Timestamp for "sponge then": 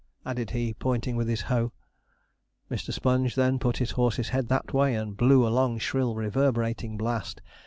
2.91-3.59